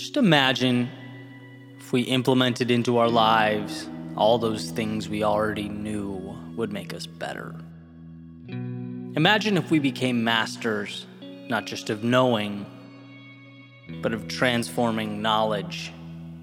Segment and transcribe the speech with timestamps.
[0.00, 0.88] Just imagine
[1.78, 7.04] if we implemented into our lives all those things we already knew would make us
[7.04, 7.54] better.
[8.48, 11.06] Imagine if we became masters
[11.50, 12.64] not just of knowing,
[14.00, 15.92] but of transforming knowledge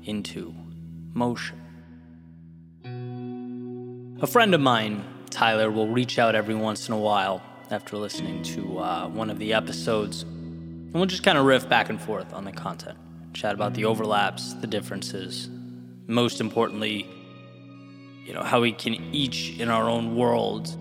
[0.04, 0.54] into
[1.16, 1.60] motion.
[4.21, 8.44] A friend of mine, Tyler, will reach out every once in a while after listening
[8.44, 12.32] to uh, one of the episodes, and we'll just kind of riff back and forth
[12.36, 13.00] on the content,
[13.37, 15.47] chat about the overlaps, the differences,
[16.07, 17.07] most importantly,
[18.25, 20.75] you know, how we can each in our own world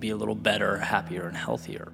[0.00, 1.92] be a little better, happier, and healthier.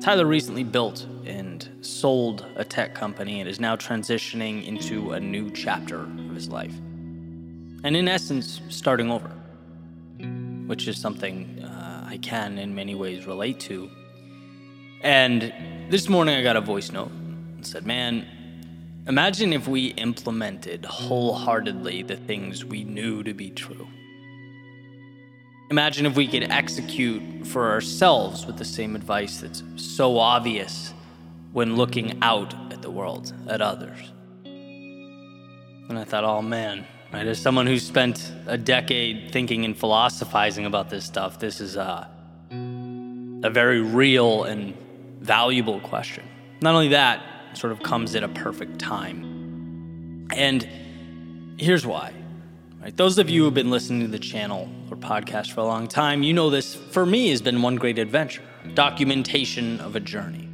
[0.00, 5.50] Tyler recently built and sold a tech company and is now transitioning into a new
[5.50, 6.74] chapter of his life.
[7.82, 9.28] And in essence, starting over,
[10.68, 13.90] which is something uh, I can in many ways relate to.
[15.02, 15.52] And
[15.90, 18.26] this morning I got a voice note and said, Man,
[19.06, 23.86] imagine if we implemented wholeheartedly the things we knew to be true.
[25.70, 30.92] Imagine if we could execute for ourselves with the same advice that's so obvious
[31.52, 33.98] when looking out at the world, at others.
[34.44, 37.26] And I thought, oh man, right?
[37.26, 42.08] As someone who's spent a decade thinking and philosophizing about this stuff, this is a,
[42.50, 44.76] a very real and
[45.20, 46.24] valuable question.
[46.60, 47.22] Not only that,
[47.56, 50.28] sort of comes at a perfect time.
[50.32, 50.68] And
[51.58, 52.12] here's why.
[52.80, 52.96] Right?
[52.96, 55.88] Those of you who have been listening to the channel or podcast for a long
[55.88, 58.42] time, you know this for me has been one great adventure
[58.74, 60.48] documentation of a journey.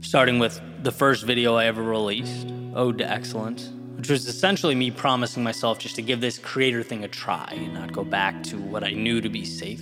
[0.00, 4.90] Starting with the first video I ever released, Ode to Excellence, which was essentially me
[4.90, 8.56] promising myself just to give this creator thing a try and not go back to
[8.58, 9.80] what I knew to be safe.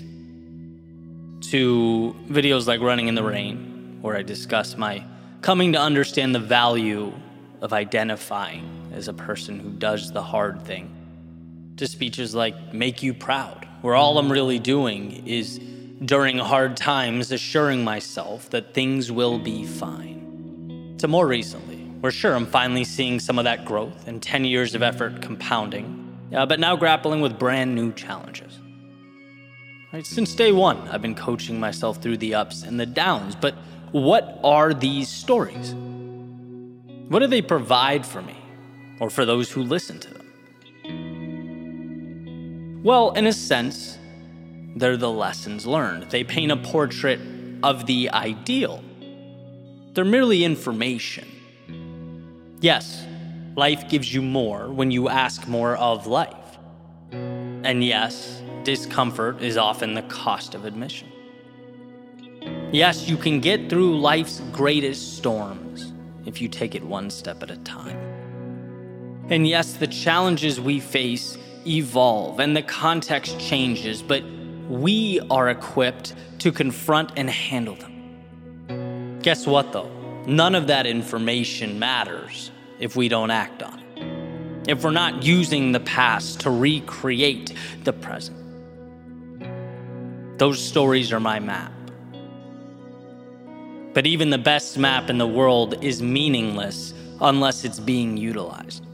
[1.51, 5.05] To videos like Running in the Rain, where I discuss my
[5.41, 7.13] coming to understand the value
[7.61, 10.95] of identifying as a person who does the hard thing
[11.77, 15.61] to speeches like Make You Proud, where all I'm really doing is
[16.05, 20.97] during hard times assuring myself that things will be fine.
[20.99, 24.75] To more recently, where sure, I'm finally seeing some of that growth and 10 years
[24.75, 28.59] of effort compounding, uh, but now grappling with brand new challenges.
[29.93, 33.55] Right, since day one, I've been coaching myself through the ups and the downs, but
[33.93, 35.75] what are these stories?
[37.09, 38.37] What do they provide for me
[39.01, 40.25] or for those who listen to them?
[42.85, 43.99] Well, in a sense,
[44.77, 46.11] they're the lessons learned.
[46.11, 47.21] They paint a portrait
[47.63, 48.83] of the ideal.
[49.95, 51.27] They're merely information.
[52.61, 53.05] Yes,
[53.57, 56.59] life gives you more when you ask more of life.
[57.11, 61.09] And yes, discomfort is often the cost of admission.
[62.71, 65.95] Yes, you can get through life's greatest storms
[66.27, 67.97] if you take it one step at a time.
[69.31, 74.23] And yes, the challenges we face evolve and the context changes, but
[74.69, 79.19] we are equipped to confront and handle them.
[79.23, 79.91] Guess what, though?
[80.27, 84.69] None of that information matters if we don't act on it.
[84.69, 87.55] If we're not using the past to recreate
[87.85, 88.37] the present.
[90.39, 91.73] Those stories are my map.
[93.95, 98.85] But even the best map in the world is meaningless unless it's being utilized.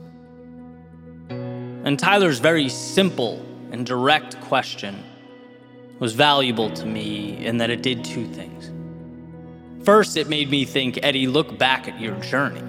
[1.30, 5.02] And Tyler's very simple and direct question
[5.98, 8.70] was valuable to me in that it did two things.
[9.84, 12.62] First, it made me think, Eddie, look back at your journey.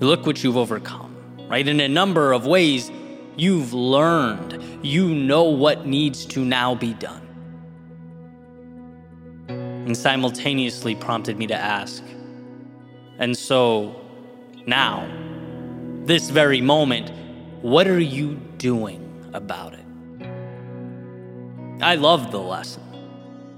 [0.00, 1.14] Look what you've overcome,
[1.50, 1.66] right?
[1.66, 2.90] In a number of ways,
[3.36, 4.62] you've learned.
[4.82, 7.27] You know what needs to now be done.
[9.88, 12.04] And simultaneously prompted me to ask,
[13.18, 13.98] and so
[14.66, 15.08] now,
[16.04, 17.10] this very moment,
[17.62, 19.86] what are you doing about it?
[21.80, 22.82] I love the lesson.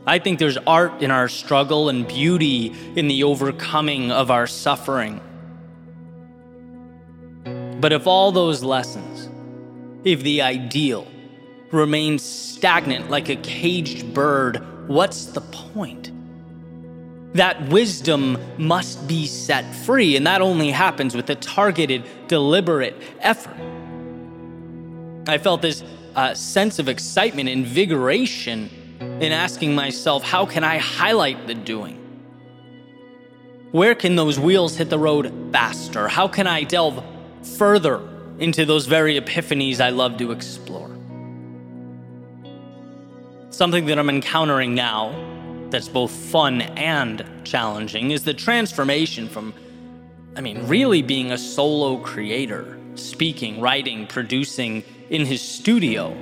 [0.06, 5.20] I think there's art in our struggle and beauty in the overcoming of our suffering.
[7.80, 9.28] But if all those lessons,
[10.04, 11.08] if the ideal
[11.72, 16.12] remains stagnant like a caged bird, what's the point?
[17.34, 23.56] That wisdom must be set free, and that only happens with a targeted, deliberate effort.
[25.28, 25.84] I felt this
[26.16, 28.68] uh, sense of excitement, invigoration
[29.00, 31.96] in asking myself, how can I highlight the doing?
[33.70, 36.08] Where can those wheels hit the road faster?
[36.08, 37.04] How can I delve
[37.56, 38.02] further
[38.40, 40.90] into those very epiphanies I love to explore?
[43.50, 45.14] Something that I'm encountering now
[45.70, 49.54] that's both fun and challenging is the transformation from
[50.36, 56.16] I mean, really being a solo creator, speaking, writing, producing in his studio,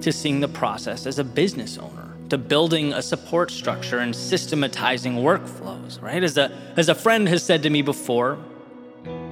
[0.00, 5.14] to seeing the process as a business owner, to building a support structure and systematizing
[5.14, 6.22] workflows, right?
[6.22, 8.38] As a, as a friend has said to me before,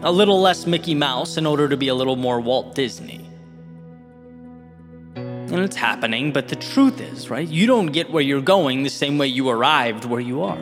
[0.03, 3.26] a little less Mickey Mouse in order to be a little more Walt Disney.
[5.49, 7.47] And it's happening, but the truth is, right?
[7.47, 10.59] You don't get where you're going the same way you arrived where you are.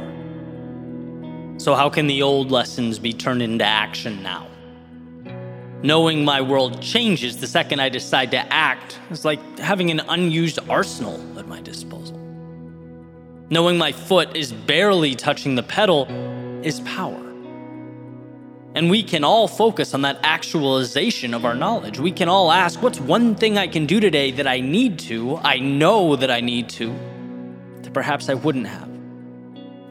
[1.59, 4.49] So, how can the old lessons be turned into action now?
[5.83, 10.59] Knowing my world changes the second I decide to act is like having an unused
[10.69, 12.19] arsenal at my disposal.
[13.51, 16.07] Knowing my foot is barely touching the pedal
[16.63, 17.24] is power.
[18.75, 22.01] And we can all focus on that actualization of our knowledge.
[22.01, 25.37] We can all ask, what's one thing I can do today that I need to,
[25.39, 26.93] I know that I need to,
[27.83, 28.89] that perhaps I wouldn't have,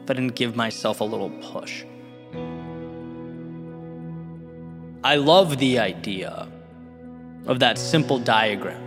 [0.02, 1.84] if I didn't give myself a little push?
[5.02, 6.46] I love the idea
[7.46, 8.82] of that simple diagram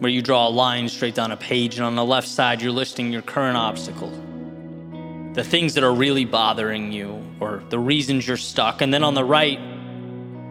[0.00, 2.72] where you draw a line straight down a page, and on the left side, you're
[2.72, 4.18] listing your current obstacles
[5.34, 8.82] the things that are really bothering you or the reasons you're stuck.
[8.82, 9.58] And then on the right,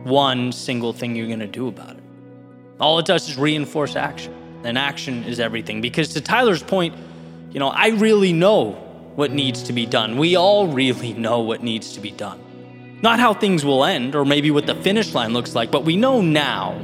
[0.04, 2.04] one single thing you're going to do about it.
[2.80, 4.34] All it does is reinforce action.
[4.64, 5.80] And action is everything.
[5.80, 6.96] Because to Tyler's point,
[7.52, 8.72] you know, I really know
[9.16, 10.18] what needs to be done.
[10.18, 12.40] We all really know what needs to be done.
[13.02, 15.96] Not how things will end or maybe what the finish line looks like, but we
[15.96, 16.80] know now.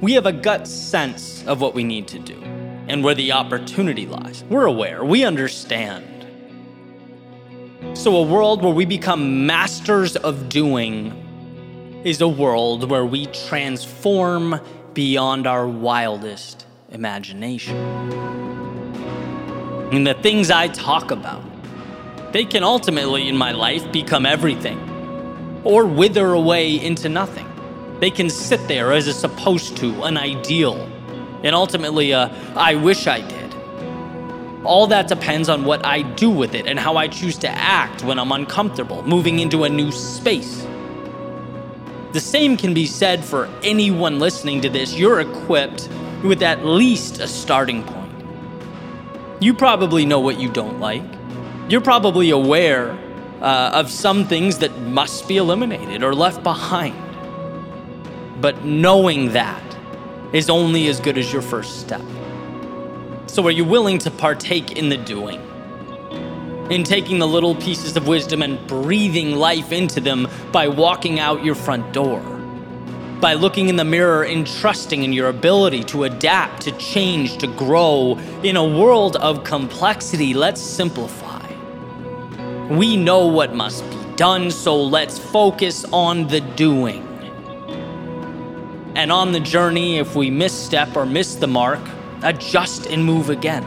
[0.00, 2.40] We have a gut sense of what we need to do
[2.88, 4.44] and where the opportunity lies.
[4.44, 6.17] We're aware, we understand.
[7.94, 11.12] So, a world where we become masters of doing
[12.04, 14.60] is a world where we transform
[14.94, 17.76] beyond our wildest imagination.
[19.92, 21.42] And the things I talk about,
[22.32, 24.78] they can ultimately in my life become everything
[25.64, 27.46] or wither away into nothing.
[28.00, 30.76] They can sit there as a supposed to, an ideal,
[31.42, 33.47] and ultimately a I wish I did.
[34.64, 38.02] All that depends on what I do with it and how I choose to act
[38.04, 40.66] when I'm uncomfortable, moving into a new space.
[42.12, 44.96] The same can be said for anyone listening to this.
[44.96, 45.88] You're equipped
[46.24, 48.12] with at least a starting point.
[49.40, 51.04] You probably know what you don't like.
[51.68, 52.98] You're probably aware
[53.40, 56.96] uh, of some things that must be eliminated or left behind.
[58.40, 59.62] But knowing that
[60.32, 62.02] is only as good as your first step.
[63.28, 65.40] So, are you willing to partake in the doing?
[66.70, 71.44] In taking the little pieces of wisdom and breathing life into them by walking out
[71.44, 72.20] your front door?
[73.20, 77.46] By looking in the mirror and trusting in your ability to adapt, to change, to
[77.48, 78.18] grow.
[78.42, 81.46] In a world of complexity, let's simplify.
[82.70, 87.04] We know what must be done, so let's focus on the doing.
[88.94, 91.80] And on the journey, if we misstep or miss the mark,
[92.22, 93.64] adjust and move again.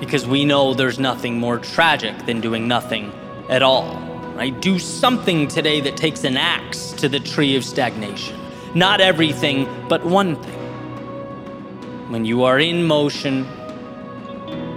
[0.00, 3.12] Because we know there's nothing more tragic than doing nothing
[3.48, 3.96] at all.
[4.34, 4.58] Right?
[4.60, 8.38] Do something today that takes an axe to the tree of stagnation.
[8.74, 12.10] Not everything, but one thing.
[12.10, 13.46] When you are in motion,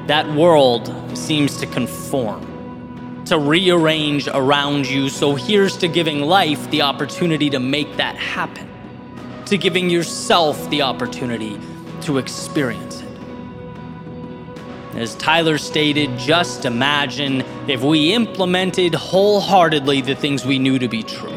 [0.07, 5.07] that world seems to conform, to rearrange around you.
[5.09, 8.67] So here's to giving life the opportunity to make that happen,
[9.45, 11.57] to giving yourself the opportunity
[12.03, 13.09] to experience it.
[14.95, 21.01] As Tyler stated, just imagine if we implemented wholeheartedly the things we knew to be
[21.01, 21.33] true.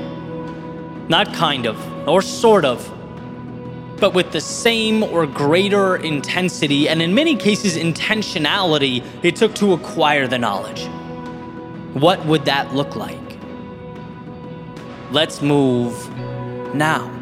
[1.09, 2.93] Not kind of, or sort of,
[3.99, 9.73] but with the same or greater intensity, and in many cases, intentionality it took to
[9.73, 10.87] acquire the knowledge.
[11.95, 13.19] What would that look like?
[15.13, 15.95] Let's move
[16.75, 17.16] now.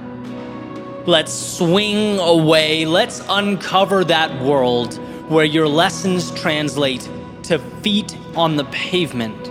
[1.07, 2.87] Let's swing away.
[2.87, 4.95] Let's uncover that world
[5.29, 7.07] where your lessons translate
[7.43, 9.49] to feet on the pavement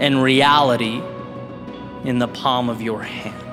[0.00, 1.00] and reality
[2.02, 3.43] in the palm of your hand.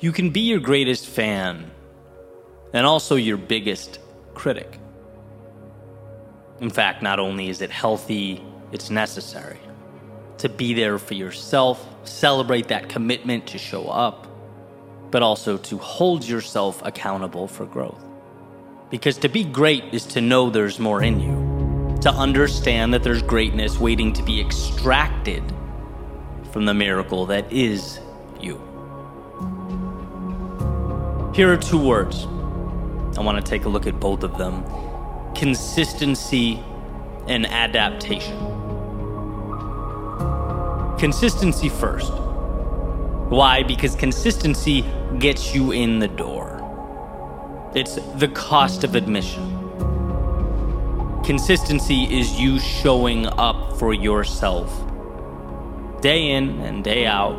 [0.00, 1.70] You can be your greatest fan
[2.72, 3.98] and also your biggest
[4.32, 4.78] critic.
[6.60, 8.42] In fact, not only is it healthy,
[8.72, 9.58] it's necessary
[10.38, 14.26] to be there for yourself, celebrate that commitment to show up,
[15.10, 18.02] but also to hold yourself accountable for growth.
[18.88, 23.22] Because to be great is to know there's more in you, to understand that there's
[23.22, 25.42] greatness waiting to be extracted
[26.52, 28.00] from the miracle that is
[28.40, 28.69] you.
[31.32, 32.26] Here are two words.
[33.16, 34.64] I want to take a look at both of them
[35.34, 36.62] consistency
[37.28, 38.36] and adaptation.
[40.98, 42.12] Consistency first.
[43.30, 43.62] Why?
[43.62, 44.84] Because consistency
[45.18, 46.58] gets you in the door.
[47.74, 49.56] It's the cost of admission.
[51.24, 54.68] Consistency is you showing up for yourself
[56.00, 57.36] day in and day out,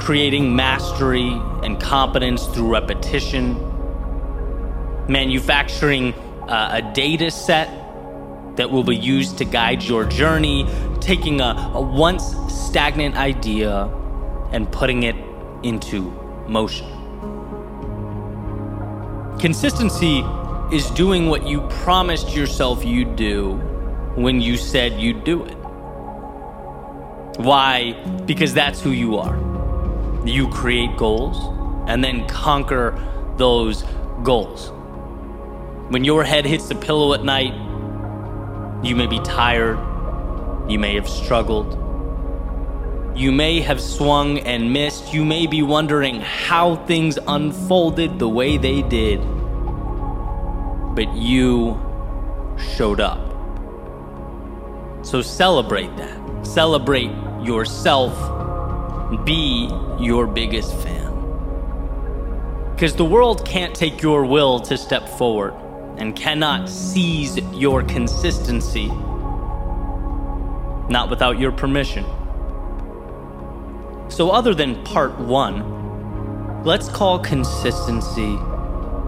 [0.00, 1.30] creating mastery
[1.62, 3.54] and competence through repetition,
[5.08, 6.14] manufacturing
[6.48, 7.68] uh, a data set
[8.56, 10.66] that will be used to guide your journey,
[11.00, 13.84] taking a, a once stagnant idea
[14.52, 15.16] and putting it
[15.62, 16.10] into
[16.48, 16.88] motion.
[19.38, 20.24] Consistency
[20.72, 23.54] is doing what you promised yourself you'd do
[24.16, 25.56] when you said you'd do it.
[27.38, 27.92] Why?
[28.26, 29.49] Because that's who you are.
[30.24, 31.38] You create goals
[31.88, 32.94] and then conquer
[33.36, 33.84] those
[34.22, 34.70] goals.
[35.90, 37.54] When your head hits the pillow at night,
[38.84, 39.78] you may be tired,
[40.70, 41.76] you may have struggled,
[43.16, 48.56] you may have swung and missed, you may be wondering how things unfolded the way
[48.56, 49.20] they did
[50.94, 51.80] but you
[52.76, 53.18] showed up.
[55.02, 56.46] So celebrate that.
[56.46, 57.10] Celebrate
[57.42, 58.12] yourself.
[59.24, 61.10] Be your biggest fan.
[62.74, 65.52] Because the world can't take your will to step forward
[65.98, 68.86] and cannot seize your consistency.
[70.88, 72.04] Not without your permission.
[74.08, 78.36] So, other than part one, let's call consistency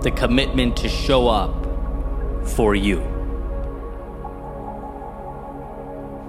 [0.03, 1.55] the commitment to show up
[2.47, 3.01] for you.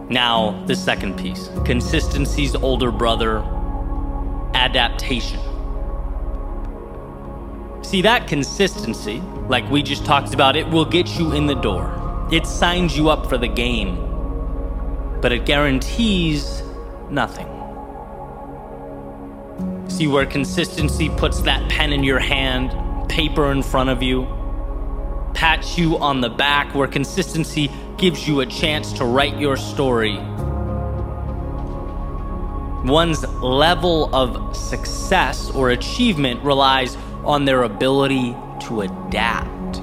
[0.10, 3.44] Now, the second piece consistency's older brother,
[4.64, 5.42] adaptation.
[7.84, 12.28] See, that consistency, like we just talked about, it will get you in the door.
[12.32, 13.98] It signs you up for the game,
[15.22, 16.64] but it guarantees
[17.10, 17.50] nothing.
[19.90, 24.26] See where consistency puts that pen in your hand, paper in front of you,
[25.34, 30.18] pat you on the back, where consistency gives you a chance to write your story.
[32.84, 39.76] One's level of success or achievement relies on their ability to adapt.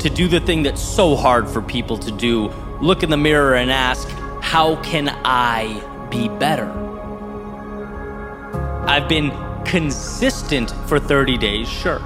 [0.00, 2.48] To do the thing that's so hard for people to do,
[2.80, 4.08] look in the mirror and ask,
[4.40, 6.70] How can I be better?
[8.86, 9.32] I've been
[9.64, 12.00] consistent for 30 days, sure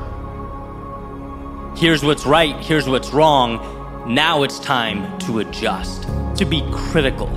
[1.77, 3.59] here's what's right, here's what's wrong.
[4.07, 7.29] Now it's time to adjust, to be critical,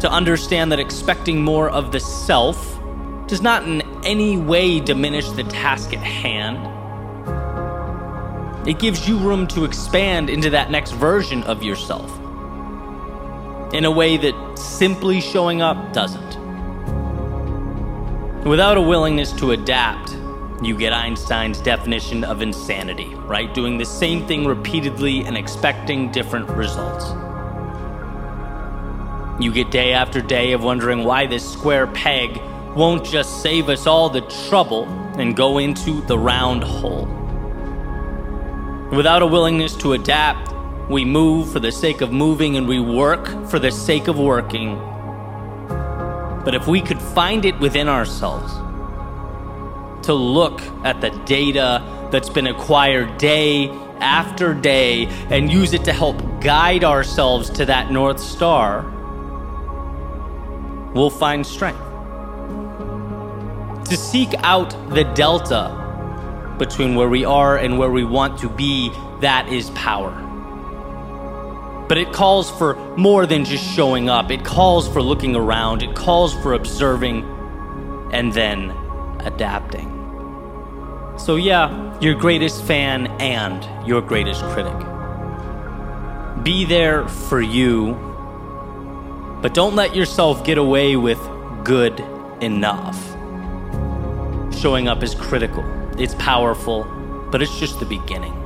[0.00, 2.78] to understand that expecting more of the self
[3.26, 6.66] does not in any way diminish the task at hand.
[8.68, 12.10] It gives you room to expand into that next version of yourself
[13.72, 16.36] in a way that simply showing up doesn't.
[18.44, 20.16] Without a willingness to adapt,
[20.62, 23.52] you get Einstein's definition of insanity, right?
[23.54, 27.12] Doing the same thing repeatedly and expecting different results.
[29.40, 32.38] You get day after day of wondering why this square peg
[32.76, 34.84] won't just save us all the trouble
[35.18, 37.06] and go into the round hole.
[38.92, 40.52] Without a willingness to adapt,
[40.90, 44.76] we move for the sake of moving and we work for the sake of working.
[46.44, 48.52] But if we could find it within ourselves,
[50.06, 53.70] to look at the data that's been acquired day
[54.00, 58.99] after day and use it to help guide ourselves to that North Star,
[60.94, 61.80] we'll find strength.
[63.88, 65.76] To seek out the delta
[66.58, 70.12] between where we are and where we want to be, that is power.
[71.88, 74.30] But it calls for more than just showing up.
[74.30, 75.82] It calls for looking around.
[75.82, 77.24] It calls for observing
[78.12, 78.70] and then
[79.20, 79.88] adapting.
[81.18, 84.74] So, yeah, your greatest fan and your greatest critic.
[86.44, 88.09] Be there for you,
[89.42, 91.18] but don't let yourself get away with
[91.64, 92.00] good
[92.40, 92.98] enough.
[94.54, 95.64] Showing up is critical,
[95.98, 96.84] it's powerful,
[97.30, 98.36] but it's just the beginning.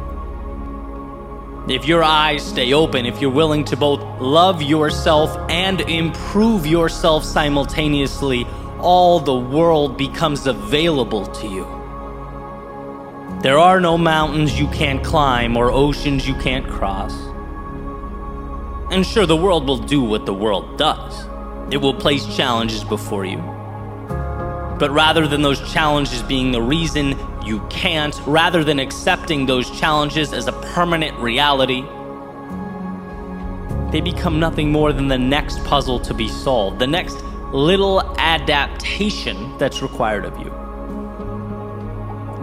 [1.68, 7.24] If your eyes stay open, if you're willing to both love yourself and improve yourself
[7.24, 8.46] simultaneously,
[8.80, 11.64] all the world becomes available to you.
[13.40, 17.14] There are no mountains you can't climb or oceans you can't cross.
[18.90, 21.26] And sure, the world will do what the world does.
[21.72, 23.38] It will place challenges before you.
[24.78, 30.32] But rather than those challenges being the reason you can't, rather than accepting those challenges
[30.32, 31.82] as a permanent reality,
[33.92, 37.22] they become nothing more than the next puzzle to be solved, the next
[37.52, 40.52] little adaptation that's required of you.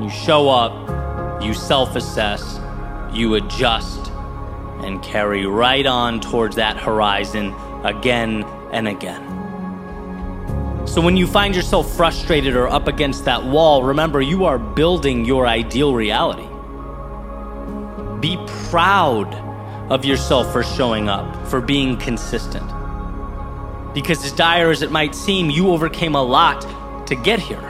[0.02, 2.60] You show up, you self assess,
[3.12, 4.11] you adjust,
[4.84, 9.28] and carry right on towards that horizon again and again.
[10.88, 15.26] So when you find yourself frustrated or up against that wall, remember you are building
[15.26, 16.48] your ideal reality.
[18.20, 18.38] Be
[18.70, 19.34] proud
[19.92, 22.66] of yourself for showing up, for being consistent.
[23.94, 26.62] Because as dire as it might seem, you overcame a lot
[27.08, 27.62] to get here.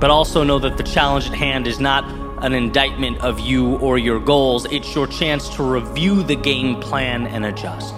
[0.00, 3.96] But also know that the challenge at hand is not an indictment of you or
[3.96, 7.94] your goals, it's your chance to review the game plan and adjust.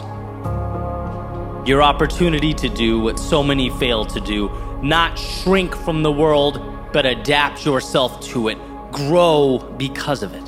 [1.67, 4.49] Your opportunity to do what so many fail to do,
[4.85, 6.63] not shrink from the world,
[6.93, 8.59] but adapt yourself to it,
[8.93, 10.45] grow because of it.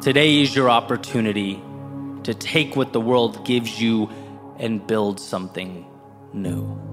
[0.00, 1.60] Today is your opportunity
[2.22, 4.08] to take what the world gives you
[4.60, 5.84] and build something
[6.32, 6.85] new.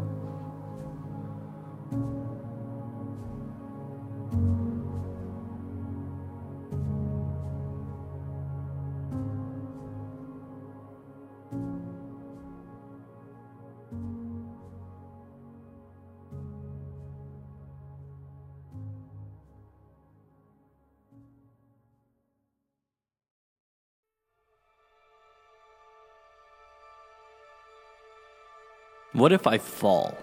[29.13, 30.17] What if I fall?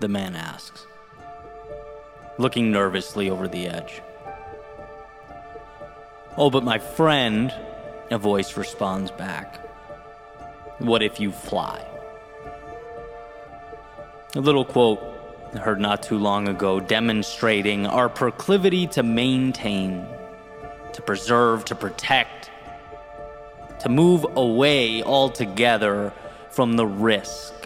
[0.00, 0.86] The man asks,
[2.38, 4.00] looking nervously over the edge.
[6.34, 7.52] Oh, but my friend,
[8.10, 9.60] a voice responds back.
[10.78, 11.84] What if you fly?
[14.34, 15.00] A little quote
[15.60, 20.06] heard not too long ago demonstrating our proclivity to maintain,
[20.94, 22.50] to preserve, to protect,
[23.80, 26.14] to move away altogether
[26.48, 27.57] from the risk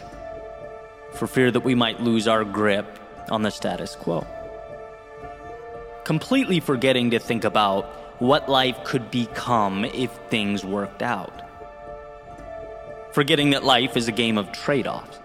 [1.14, 2.98] for fear that we might lose our grip
[3.30, 4.26] on the status quo.
[6.04, 7.84] Completely forgetting to think about
[8.20, 11.42] what life could become if things worked out.
[13.12, 15.18] Forgetting that life is a game of trade offs.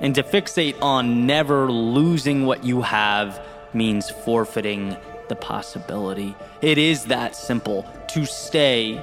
[0.00, 3.40] And to fixate on never losing what you have
[3.72, 4.96] means forfeiting
[5.28, 6.34] the possibility.
[6.60, 7.88] It is that simple.
[8.08, 9.02] To stay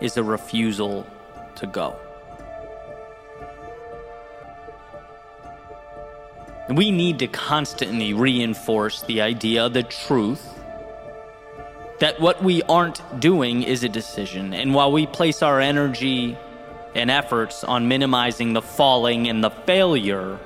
[0.00, 1.06] is a refusal
[1.56, 1.96] to go.
[6.76, 10.58] We need to constantly reinforce the idea, the truth,
[11.98, 14.52] that what we aren't doing is a decision.
[14.52, 16.36] And while we place our energy
[16.94, 20.38] and efforts on minimizing the falling and the failure,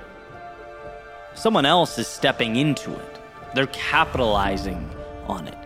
[1.35, 3.19] someone else is stepping into it.
[3.55, 4.91] They're capitalizing
[5.27, 5.59] on it.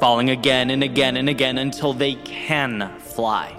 [0.00, 3.54] Falling again and again and again until they can fly.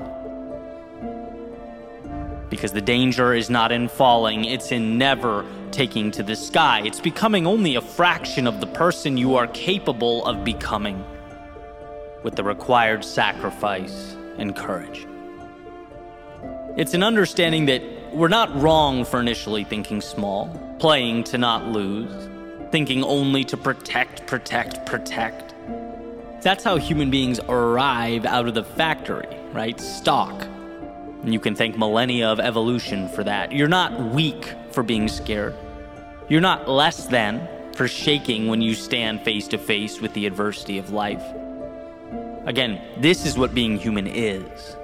[2.51, 6.81] Because the danger is not in falling, it's in never taking to the sky.
[6.85, 11.03] It's becoming only a fraction of the person you are capable of becoming
[12.23, 15.07] with the required sacrifice and courage.
[16.77, 17.81] It's an understanding that
[18.13, 22.29] we're not wrong for initially thinking small, playing to not lose,
[22.69, 25.55] thinking only to protect, protect, protect.
[26.41, 29.79] That's how human beings arrive out of the factory, right?
[29.79, 30.47] Stock.
[31.23, 33.51] And you can thank millennia of evolution for that.
[33.51, 35.55] You're not weak for being scared.
[36.29, 40.77] You're not less than for shaking when you stand face to face with the adversity
[40.79, 41.23] of life.
[42.45, 44.75] Again, this is what being human is.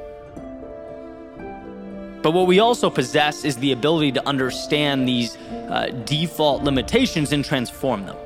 [2.21, 7.43] But what we also possess is the ability to understand these uh, default limitations and
[7.43, 8.17] transform them.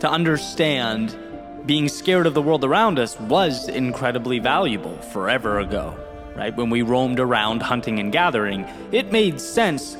[0.00, 1.16] To understand
[1.66, 5.96] being scared of the world around us was incredibly valuable forever ago
[6.36, 6.54] right?
[6.54, 9.96] When we roamed around hunting and gathering, it made sense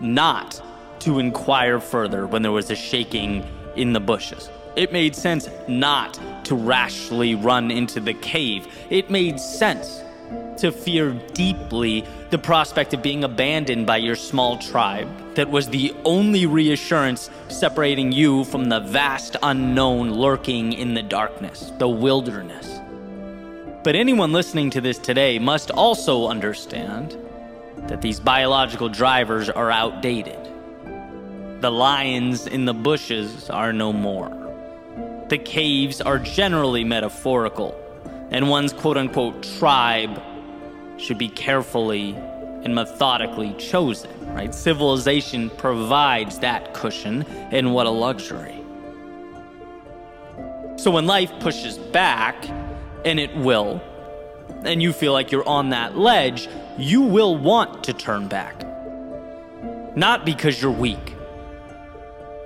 [0.00, 0.62] not
[1.00, 3.44] to inquire further when there was a shaking
[3.76, 4.48] in the bushes.
[4.76, 8.66] It made sense not to rashly run into the cave.
[8.88, 10.02] It made sense
[10.58, 15.94] to fear deeply the prospect of being abandoned by your small tribe that was the
[16.04, 22.81] only reassurance separating you from the vast unknown lurking in the darkness, the wilderness.
[23.84, 27.18] But anyone listening to this today must also understand
[27.88, 30.38] that these biological drivers are outdated.
[31.60, 34.30] The lions in the bushes are no more.
[35.28, 37.74] The caves are generally metaphorical,
[38.30, 40.22] and one's quote unquote tribe
[40.96, 42.14] should be carefully
[42.62, 44.54] and methodically chosen, right?
[44.54, 48.62] Civilization provides that cushion, and what a luxury.
[50.76, 52.36] So when life pushes back,
[53.04, 53.80] and it will,
[54.64, 58.64] and you feel like you're on that ledge, you will want to turn back.
[59.96, 61.14] Not because you're weak,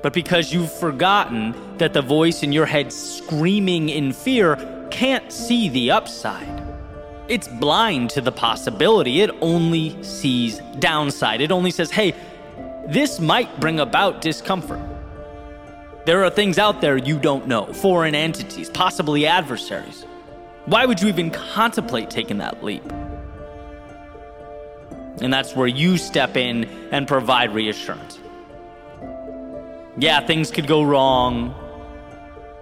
[0.02, 4.56] but because you've forgotten that the voice in your head screaming in fear
[4.90, 6.64] can't see the upside.
[7.28, 11.40] It's blind to the possibility, it only sees downside.
[11.40, 12.14] It only says, hey,
[12.88, 14.80] this might bring about discomfort.
[16.04, 20.05] There are things out there you don't know, foreign entities, possibly adversaries.
[20.66, 22.82] Why would you even contemplate taking that leap?
[25.20, 28.18] And that's where you step in and provide reassurance.
[29.96, 31.54] Yeah, things could go wrong,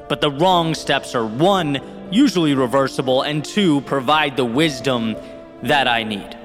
[0.08, 1.80] but the wrong steps are one,
[2.12, 5.16] usually reversible, and two, provide the wisdom
[5.62, 6.36] that I need.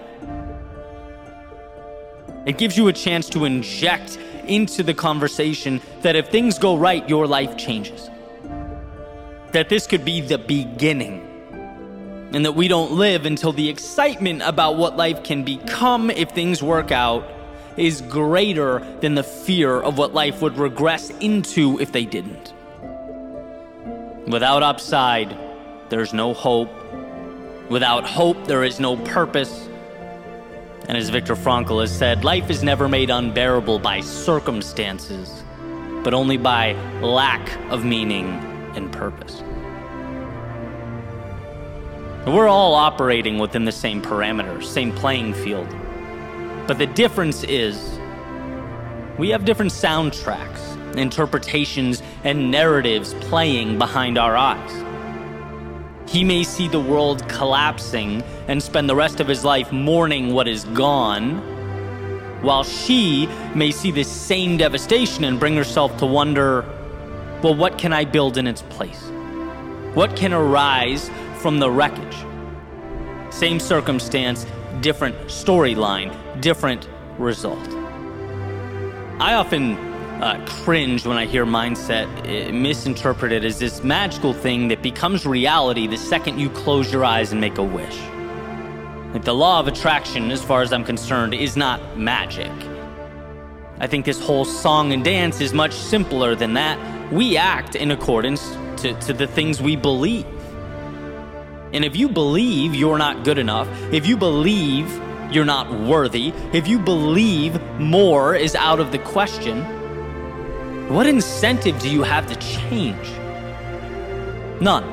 [2.45, 7.07] It gives you a chance to inject into the conversation that if things go right,
[7.07, 8.09] your life changes.
[9.51, 11.28] That this could be the beginning.
[12.31, 16.61] And that we don't live until the excitement about what life can become if things
[16.61, 17.27] work out
[17.75, 22.53] is greater than the fear of what life would regress into if they didn't.
[24.27, 25.35] Without upside,
[25.89, 26.69] there's no hope.
[27.69, 29.67] Without hope, there is no purpose.
[30.87, 35.43] And as Viktor Frankl has said, life is never made unbearable by circumstances,
[36.03, 38.27] but only by lack of meaning
[38.75, 39.41] and purpose.
[42.29, 45.67] We're all operating within the same parameters, same playing field.
[46.67, 47.99] But the difference is
[49.17, 54.85] we have different soundtracks, interpretations, and narratives playing behind our eyes.
[56.07, 60.47] He may see the world collapsing and spend the rest of his life mourning what
[60.47, 61.39] is gone,
[62.43, 66.63] while she may see the same devastation and bring herself to wonder
[67.41, 69.01] well, what can I build in its place?
[69.95, 72.15] What can arise from the wreckage?
[73.31, 74.45] Same circumstance,
[74.81, 77.67] different storyline, different result.
[79.19, 79.73] I often
[80.21, 85.87] uh, cringe when I hear mindset uh, misinterpreted as this magical thing that becomes reality
[85.87, 87.97] the second you close your eyes and make a wish.
[89.13, 92.51] Like the law of attraction, as far as I'm concerned, is not magic.
[93.79, 96.77] I think this whole song and dance is much simpler than that.
[97.11, 100.25] We act in accordance to, to the things we believe.
[101.71, 104.89] And if you believe you're not good enough, if you believe
[105.31, 109.63] you're not worthy, if you believe more is out of the question,
[110.89, 113.07] what incentive do you have to change?
[114.59, 114.83] None.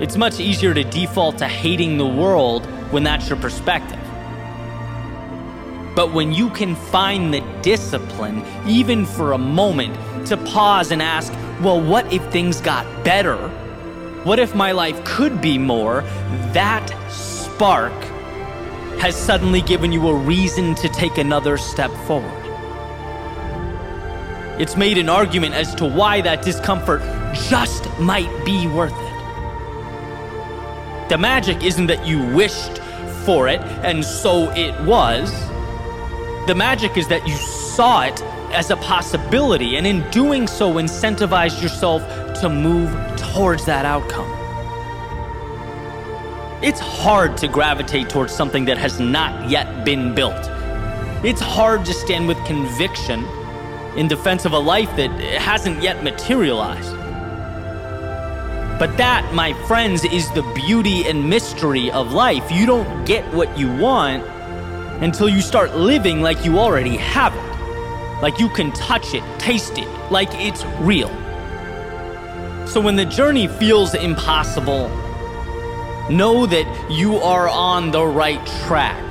[0.00, 3.98] It's much easier to default to hating the world when that's your perspective.
[5.96, 11.32] But when you can find the discipline, even for a moment, to pause and ask,
[11.62, 13.50] well, what if things got better?
[14.26, 16.02] What if my life could be more?
[16.52, 17.92] That spark
[18.98, 22.44] has suddenly given you a reason to take another step forward.
[24.60, 27.02] It's made an argument as to why that discomfort
[27.48, 29.16] just might be worth it.
[31.08, 32.78] The magic isn't that you wished
[33.24, 35.30] for it and so it was.
[36.48, 38.20] The magic is that you saw it
[38.52, 42.02] as a possibility and in doing so incentivized yourself
[42.40, 42.90] to move
[43.36, 44.30] towards that outcome.
[46.62, 50.42] It's hard to gravitate towards something that has not yet been built.
[51.22, 53.26] It's hard to stand with conviction
[53.94, 56.96] in defense of a life that hasn't yet materialized.
[58.78, 62.50] But that, my friends, is the beauty and mystery of life.
[62.50, 64.24] You don't get what you want
[65.02, 68.22] until you start living like you already have it.
[68.22, 71.10] Like you can touch it, taste it, like it's real.
[72.66, 74.88] So when the journey feels impossible,
[76.10, 79.02] know that you are on the right track.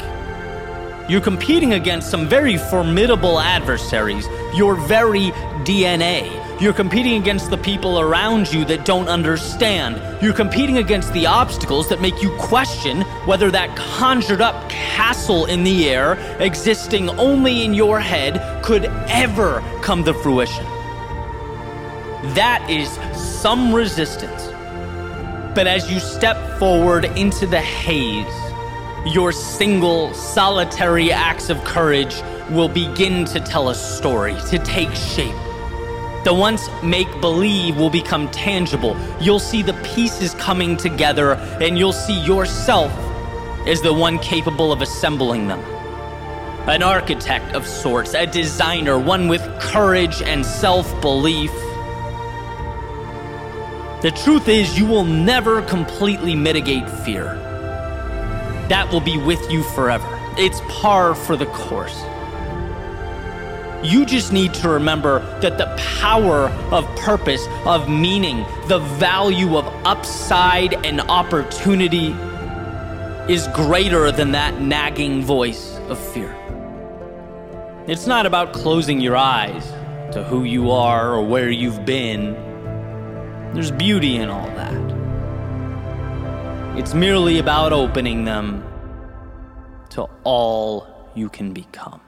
[1.09, 5.31] You're competing against some very formidable adversaries, your very
[5.63, 6.61] DNA.
[6.61, 10.01] You're competing against the people around you that don't understand.
[10.21, 15.63] You're competing against the obstacles that make you question whether that conjured up castle in
[15.63, 20.65] the air, existing only in your head, could ever come to fruition.
[22.33, 24.47] That is some resistance.
[25.55, 28.25] But as you step forward into the haze,
[29.05, 32.15] your single, solitary acts of courage
[32.49, 35.35] will begin to tell a story, to take shape.
[36.25, 38.97] The once make believe will become tangible.
[39.21, 42.91] You'll see the pieces coming together, and you'll see yourself
[43.67, 45.59] as the one capable of assembling them.
[46.67, 51.51] An architect of sorts, a designer, one with courage and self belief.
[54.01, 57.35] The truth is, you will never completely mitigate fear.
[58.69, 60.07] That will be with you forever.
[60.37, 62.03] It's par for the course.
[63.83, 69.65] You just need to remember that the power of purpose, of meaning, the value of
[69.85, 72.15] upside and opportunity
[73.31, 76.35] is greater than that nagging voice of fear.
[77.87, 79.63] It's not about closing your eyes
[80.13, 82.35] to who you are or where you've been.
[83.55, 84.75] There's beauty in all that.
[86.77, 88.61] It's merely about opening them
[89.91, 92.01] to all you can become.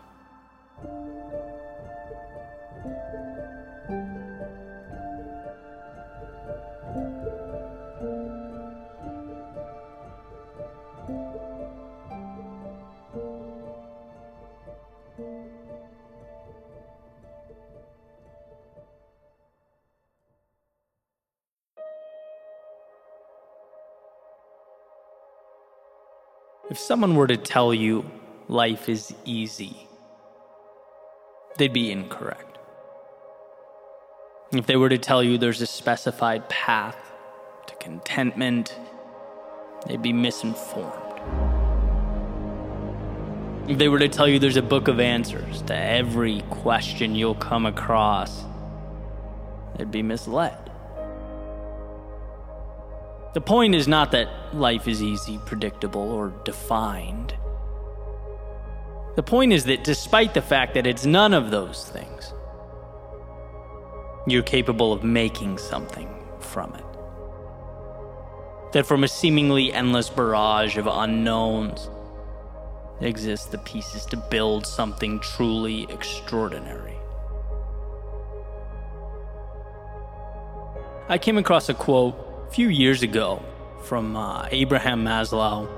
[26.70, 28.12] If someone were to tell you
[28.50, 29.88] life is easy,
[31.58, 32.58] they'd be incorrect.
[34.52, 36.98] If they were to tell you there's a specified path
[37.68, 38.78] to contentment,
[39.86, 40.92] they'd be misinformed.
[43.70, 47.36] If they were to tell you there's a book of answers to every question you'll
[47.36, 48.44] come across,
[49.78, 50.67] they'd be misled.
[53.38, 57.36] The point is not that life is easy, predictable, or defined.
[59.16, 62.34] The point is that despite the fact that it's none of those things,
[64.26, 66.84] you're capable of making something from it.
[68.74, 71.92] That from a seemingly endless barrage of unknowns
[73.02, 76.98] exist the pieces to build something truly extraordinary.
[81.08, 83.44] I came across a quote few years ago
[83.84, 85.70] from uh, Abraham Maslow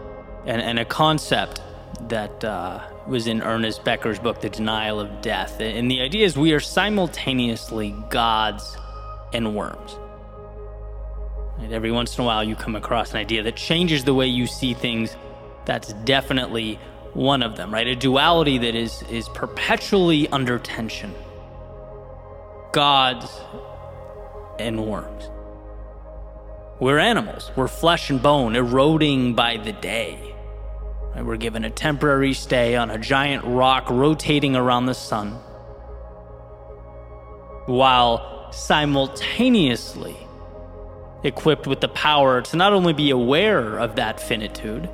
[0.45, 1.62] and, and, a concept
[2.08, 5.60] that uh, was in Ernest Becker's book, The Denial of Death.
[5.60, 8.77] And the idea is we are simultaneously gods
[9.34, 9.97] and worms.
[11.60, 14.27] And every once in a while, you come across an idea that changes the way
[14.27, 15.15] you see things.
[15.65, 16.79] That's definitely
[17.13, 17.88] one of them, right?
[17.88, 21.13] A duality that is, is perpetually under tension
[22.71, 23.27] gods
[24.60, 25.29] and worms.
[26.79, 27.51] We're animals.
[27.57, 30.33] We're flesh and bone, eroding by the day.
[31.13, 35.31] We're given a temporary stay on a giant rock rotating around the sun,
[37.65, 40.15] while simultaneously
[41.25, 44.89] equipped with the power to not only be aware of that finitude,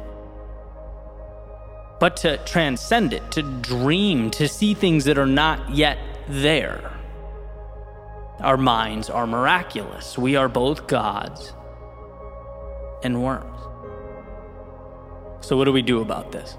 [2.00, 6.92] but to transcend it, to dream, to see things that are not yet there.
[8.40, 10.18] Our minds are miraculous.
[10.18, 11.54] We are both gods
[13.06, 13.62] and worms.
[15.46, 16.58] So, what do we do about this?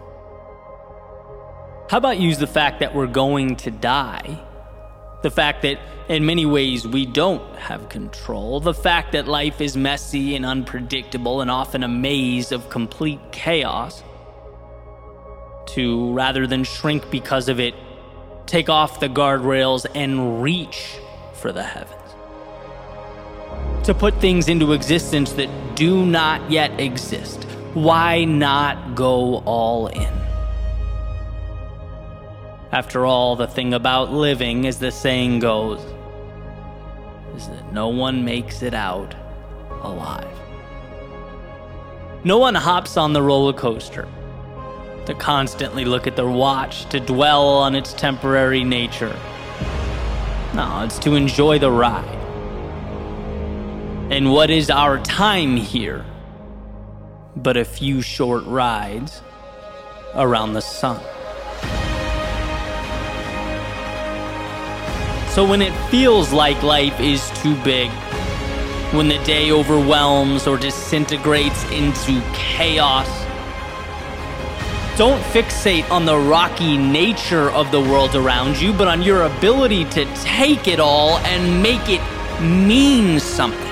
[1.91, 4.41] How about use the fact that we're going to die?
[5.23, 5.79] The fact that
[6.09, 11.41] in many ways we don't have control, the fact that life is messy and unpredictable
[11.41, 14.05] and often a maze of complete chaos,
[15.67, 17.75] to rather than shrink because of it,
[18.47, 20.97] take off the guardrails and reach
[21.35, 21.96] for the heavens
[23.87, 27.45] to put things into existence that do not yet exist.
[27.73, 30.13] Why not go all in?
[32.73, 35.81] After all, the thing about living, as the saying goes,
[37.37, 39.15] is that no one makes it out
[39.83, 40.37] alive.
[42.25, 44.09] No one hops on the roller coaster
[45.07, 49.17] to constantly look at their watch, to dwell on its temporary nature.
[50.55, 52.26] No, it's to enjoy the ride.
[54.09, 56.05] And what is our time here?
[57.35, 59.21] But a few short rides
[60.15, 61.01] around the sun.
[65.31, 67.91] So when it feels like life is too big,
[68.95, 73.09] when the day overwhelms or disintegrates into chaos,
[74.97, 79.85] don't fixate on the rocky nature of the world around you, but on your ability
[79.87, 82.01] to take it all and make it
[82.41, 83.66] mean something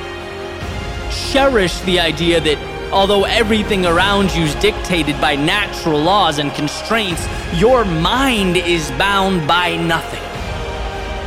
[1.34, 2.56] cherish the idea that
[2.92, 9.44] although everything around you is dictated by natural laws and constraints, your mind is bound
[9.48, 10.22] by nothing.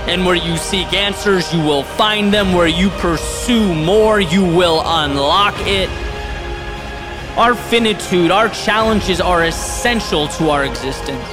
[0.09, 2.53] And where you seek answers, you will find them.
[2.53, 5.89] Where you pursue more, you will unlock it.
[7.37, 11.27] Our finitude, our challenges are essential to our existence.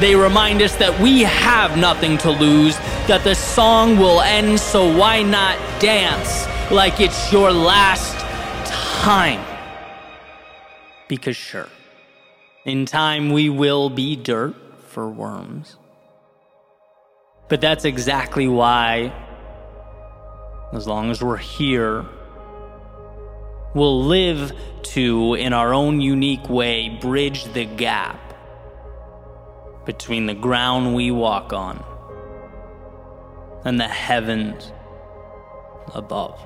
[0.00, 4.84] They remind us that we have nothing to lose, that the song will end, so
[4.98, 8.18] why not dance like it's your last
[9.02, 9.44] time?
[11.08, 11.68] Because, sure,
[12.64, 14.54] in time we will be dirt
[14.88, 15.76] for worms.
[17.48, 19.12] But that's exactly why,
[20.72, 22.06] as long as we're here,
[23.74, 24.52] we'll live
[24.94, 28.20] to, in our own unique way, bridge the gap
[29.84, 31.84] between the ground we walk on
[33.64, 34.72] and the heavens
[35.94, 36.40] above.